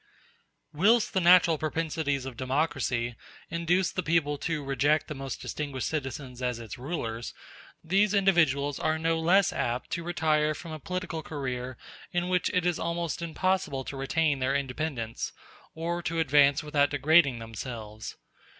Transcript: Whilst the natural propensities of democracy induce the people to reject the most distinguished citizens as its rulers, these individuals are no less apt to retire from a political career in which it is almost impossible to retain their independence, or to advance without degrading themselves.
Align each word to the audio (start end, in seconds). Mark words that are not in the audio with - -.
Whilst 0.73 1.13
the 1.13 1.19
natural 1.21 1.59
propensities 1.59 2.25
of 2.25 2.35
democracy 2.35 3.15
induce 3.51 3.91
the 3.91 4.01
people 4.01 4.39
to 4.39 4.63
reject 4.63 5.05
the 5.07 5.13
most 5.13 5.39
distinguished 5.39 5.87
citizens 5.87 6.41
as 6.41 6.57
its 6.57 6.79
rulers, 6.79 7.35
these 7.83 8.15
individuals 8.15 8.79
are 8.79 8.97
no 8.97 9.19
less 9.19 9.53
apt 9.53 9.91
to 9.91 10.03
retire 10.03 10.55
from 10.55 10.71
a 10.71 10.79
political 10.79 11.21
career 11.21 11.77
in 12.11 12.29
which 12.29 12.49
it 12.49 12.65
is 12.65 12.79
almost 12.79 13.21
impossible 13.21 13.83
to 13.83 13.95
retain 13.95 14.39
their 14.39 14.55
independence, 14.55 15.33
or 15.75 16.01
to 16.01 16.17
advance 16.17 16.63
without 16.63 16.89
degrading 16.89 17.37
themselves. 17.37 18.15